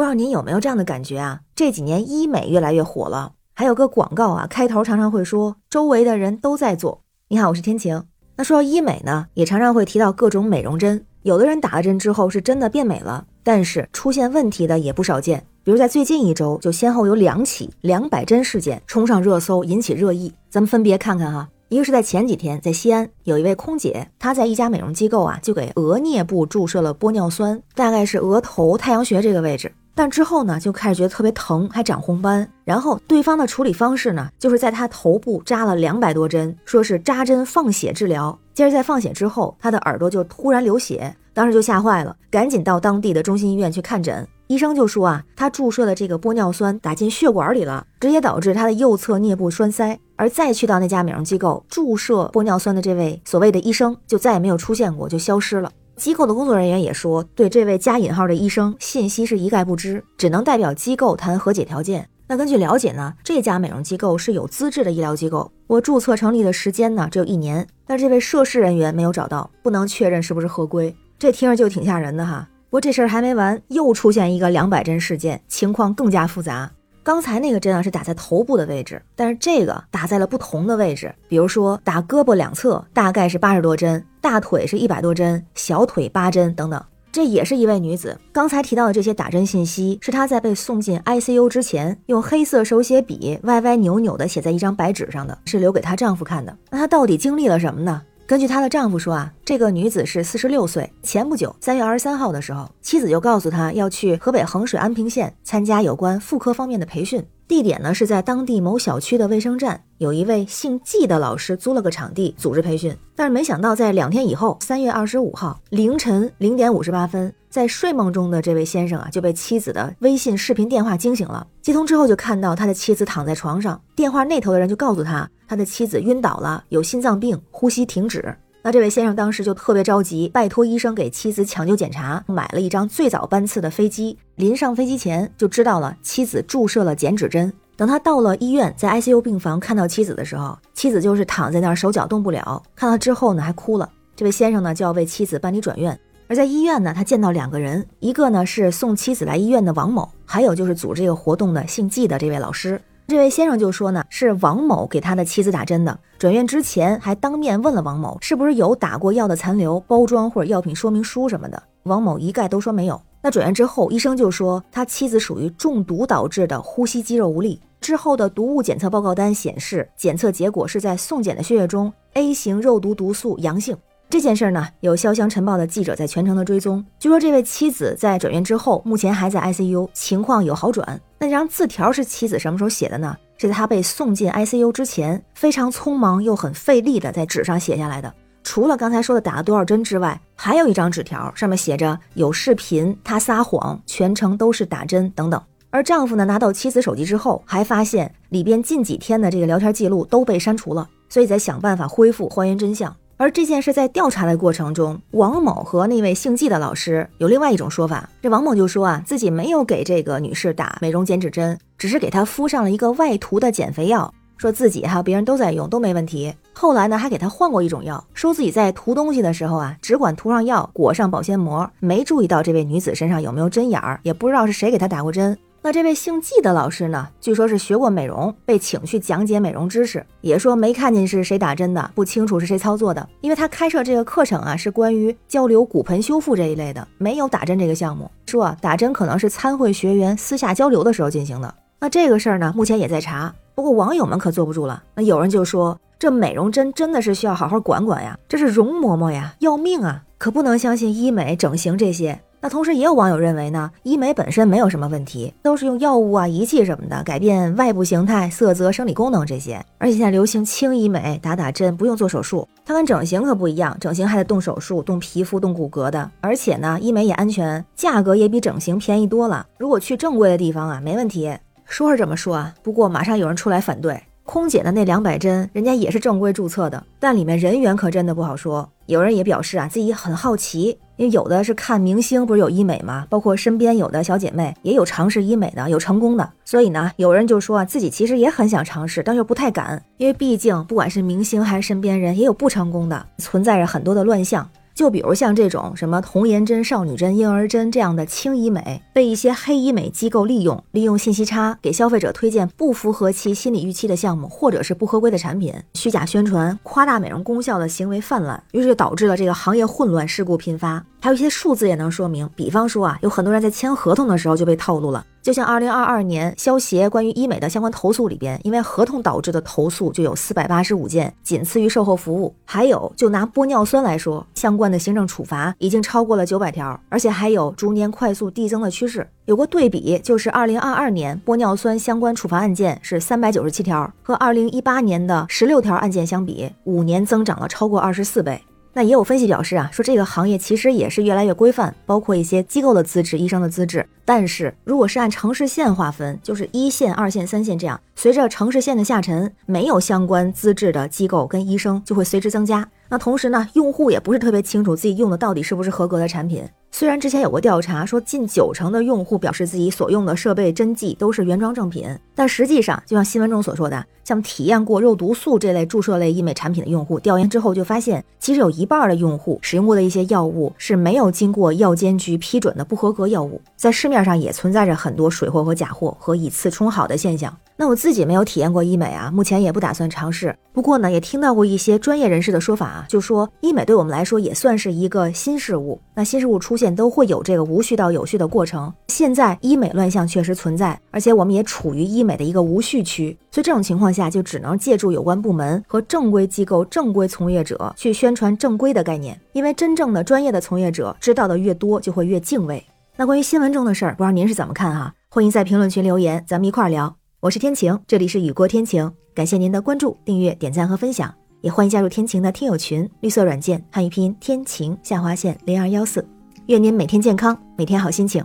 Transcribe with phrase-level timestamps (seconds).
[0.00, 1.40] 不知道您有没有这样的感觉啊？
[1.54, 7.02] 这几年医美越来越火了，还有个广告啊，开头常常会说周围的人都在做。
[7.28, 8.02] 你好，我是天晴。
[8.36, 11.04] 那说到医美呢，也常常会提到各种美容针。
[11.22, 15.44] 有的人打了针之后是真的变美了，但是出现问题的也不少见。
[15.62, 20.32] 比如在最近一周，就先后有两起两百针事件冲上热搜，引起热议。
[20.48, 21.50] 咱们分别看看哈。
[21.68, 29.70] 一个是在前几天，在西安有一位空姐，她在一家美容机构啊，就给额颞部注射了玻尿酸，大概是额头太阳穴这个位置。
[29.94, 32.50] 但之后呢，就开始觉得特别疼，还长红斑。
[32.64, 38.38] 然后对方的处理方式呢，就是在他头部扎了两百多针，说是扎针放血治疗。
[38.54, 44.26] 接着在放血之后，他的耳朵就突然流血，当时就吓坏了，赶紧到当地的中心医院去看诊。
[44.46, 49.98] 医生就说啊，他注射的这个玻尿酸打进血管里了，直接导致他的右侧颞部栓塞。
[50.16, 55.70] 而再去到那家美容机构注射玻尿酸的这位所谓的医生，就再也没有出现过，就消失了。
[56.00, 62.08] 机构的工作人员也说，对这位加引号的医生信息是一概不知，只能代表机构谈和解条件。
[62.26, 70.96] 那根据了解呢，这家美容机构是有资质的医疗机构，我注册成立的时间呢只有一年，但这位涉事人员没有找到，不能确认是不是合规。
[71.18, 72.48] 这听着就挺吓人的哈。
[72.70, 76.70] 不过这事儿还没完，又出现一个两百针事件，情况更加复杂。
[77.02, 86.82] 刚才那个针啊是打在头部的位置，但是这个打在了不同的位置，比如说打胳膊两侧，大概是八十多针，大腿是一百多针，小腿八针等等。
[87.12, 88.16] 这也是一位女子。
[88.30, 96.56] 刚才提到的这些打针信息，是她在被送进 ICU 之前，用黑色手写笔歪歪扭扭的写在一张白纸上的，是留给她丈夫看的。
[96.70, 98.00] 那她到底经历了什么呢？
[98.30, 100.88] 根据她的丈夫说啊，这个女子是四十六岁。
[101.02, 107.26] 前不久，三月二十三号的时候，妻子就告诉她要去河北衡水安平县参加有关妇科方面的培训。
[107.48, 112.96] 地点呢是在当地某小区的卫生站，有一位姓季的老师租了个场地组织培训。
[113.16, 121.44] 但是没想到，在两天以后，三月二十五号凌晨零点五十八分，在睡梦中的这位先生啊就被妻子的微信视频电话惊醒了。
[121.60, 128.34] 接通之后，就看到他的妻子躺在床上，电话那头的人就告诉他，他的妻子晕倒了，有心脏病，呼吸停止。
[128.62, 134.16] 那这位先生当时就特别着急，拜托医生给妻子抢救检查，买了一张最早班次的飞机。
[134.36, 137.52] 临上飞机前就知道了妻子注射了减脂针。
[137.74, 142.62] 等他到了医院，在 ICU 病房看到妻子的时候，妻子就是躺在那儿，手脚动不了。
[142.76, 143.88] 看到之后呢，还哭了。
[144.14, 145.98] 这位先生呢，就要为妻子办理转院。
[146.30, 152.80] 而在医院呢，他见到两个人，一个呢是送妻子来医院的王某，还有就是组织这个活动的姓季的这位老师。
[153.08, 155.98] 这位先生就说呢，是王某给他的妻子打针的。
[156.20, 161.60] 转院之前还当面问了王某，是不是有打过药的残留、包装或者药品说明书什么的。
[161.82, 163.02] 王某一概都说没有。
[163.20, 167.60] 那转院之后，医生就说他妻子属于中毒导致的呼吸肌肉无力。
[167.80, 173.76] 之后的毒物检测报告单显示，检测结果是在送检的血液中 A 型肉毒毒素阳性。
[174.10, 176.84] 这件事呢，有潇湘晨报的记者在全程的追踪。
[176.98, 181.00] 据说这位妻子在转院之后，目前还在 ICU，情况有好转。
[181.20, 183.16] 那张字条是妻子什么时候写的呢？
[183.38, 188.12] 是在她被送进 ICU 之前，非常匆忙又很费力的在纸上写下来的。
[188.42, 195.40] 除了刚才说的打了多少针之外，还有一张纸条，上面写着有视频，他撒谎，全程都是打针等等。
[195.70, 202.92] 而丈夫呢，拿到妻子手机之后，还发现里边近几天的这个聊天记录都被删除了，所以在想办法恢复还原真相。
[203.20, 208.08] 而这件事在调查的过程中，王某和那位姓季的老师有另外一种说法。
[208.22, 216.34] 这王某就说啊，自己没有给这个女士打美容减脂针，只是给她敷上了一个外涂的减肥药，说自己还有别人都在用，都没问题。
[216.54, 225.36] 后来呢，还给她换过一种药，说自己在涂东西的时候啊，只管涂上药，裹上保鲜膜，没注意到这位女子身上有没有针眼儿，也不知道是谁给她打过针。
[225.62, 227.06] 那这位姓季的老师呢？
[227.20, 233.06] 据说是学过美容，被请去讲解美容知识，也说没看见是谁打针的，不清楚是谁操作的。
[233.20, 238.10] 因为他开设这个课程啊，是关于交流骨盆修复这一类的，没有打针这个项目。
[238.24, 241.54] 说，打针可能是参会学员私下交流的时候进行的。
[241.78, 243.34] 那这个事儿呢，目前也在查。
[243.54, 252.22] 不过网友们可坐不住了，那有人就说，这美容针真的是需要好好管管呀，这是容嬷嬷呀，要命啊，可不能相信医美整形这些。
[252.42, 259.62] 那同时也有网友认为呢，医美本身没有什么问题，都是用药物啊、仪器什么的改变外部形态、色泽、生理功能这些。
[259.76, 266.10] 而且现在流行轻医美，打打针不用做手术，它跟整形可不一样，整形还得动手术、动皮肤、动骨骼的。
[266.22, 269.46] 而且呢，医美也安全，价格也比整形便宜多了。
[269.58, 271.30] 如果去正规的地方啊，没问题。
[271.66, 274.02] 说是这么说啊，不过马上有人出来反对。
[274.24, 278.68] 空姐的那两百针，人家也是正规注册的，但里面人员可真的不好说。
[278.86, 283.06] 有人也表示啊，自己很好奇，因为有的是看明星不是有医美吗？
[283.08, 286.30] 包括身边有的小姐妹也有尝试医美的，有成功的。
[286.44, 294.46] 所以呢，有人就说啊，自己其实也很想尝试，但又不太敢，因为毕竟不管是明星还是身边人，也有不成功的，存在着很多的乱象。
[294.74, 310.84] 就比如像这种什么童颜针、少女针、婴儿针这样的轻医美，被一些黑医美机构利用，利用信息差给消费者推荐不符合其心理预期的项目，或者是不合规的产品，虚假宣传、夸大美容功效的行为泛滥，于是就导致了这个行业混乱、事故频发。
[311.02, 315.04] 还有一些数字也能说明，比方说啊，有很多人在签合同的时候就被套路了。
[315.22, 322.34] 就像二零二二年消协关于医美的相关投诉里边，因为合同导致的投诉就有四百八十五件，仅次于售后服务。
[322.44, 329.06] 还有，就拿玻尿酸来说，相关的行政处罚已经超过了九百条，而且还有逐年快速递增的趋势。
[329.26, 338.42] 有个对比，就是二零二二年玻尿酸相关处罚案件是三百九十七条，和二零一八年的十六条案件相比，五年增长了超过二十四倍。
[338.72, 343.84] 那也有分析表示啊，说这个行业其实也是越来越规范，包括一些机构的资质、医生的资质。
[344.04, 352.68] 但是如果是按城市线划分，就是一线、二线、三线这样，随着城市线的下沉，没有相关资质的机构跟医生就会随之增加。
[352.88, 356.44] 那同时呢，用户也不是特别清楚自己用的到底是不是合格的产品。
[356.72, 361.88] 虽然之前有过调查说，近九成的用户表示自己所用的设备针剂都是原装正品，
[362.20, 377.34] 但实际上，就像新闻中所说的，像体验过肉毒素这类注射类医美产品的用户，调研之后就发现，其实有一半的用户使用过的一些药物是没有经过药监局批准的不合格药物，在市面上也存在着很多水货和假货和以次充好的现象。
[377.56, 380.34] 那我自己没有体验过医美啊，目前也不打算尝试。
[380.52, 385.78] 不过呢，也听到过一些专业人士的说法啊，就说医美对我们来说也算是一个新事物。
[385.94, 388.72] 那新事物出现都会有这个无序到有序的过程。
[388.88, 399.20] 现在医美乱象确实存在，而且我们也处于医美的一个无序区，所以这种情况下就只能借助有关部门和正规机构、正规从业者去宣传正规的概念。
[399.32, 402.64] 因为真正的专业的从业者知道的越多，就会越敬畏。
[402.96, 404.94] 那关于新闻中的事儿，不知道您是怎么看哈？
[405.08, 406.94] 欢迎在评论区留言，咱们一块儿聊。
[407.20, 416.06] 我是天晴，这里是雨过天晴，感谢您的关注、订阅、点赞和分享，也欢迎加入天晴的听友群，绿色软件汉语拼音天晴下划线零二幺四，
[416.46, 418.24] 愿您每天健康，每天好心情，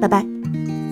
[0.00, 0.87] 拜拜。